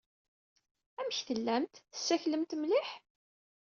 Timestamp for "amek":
0.99-1.17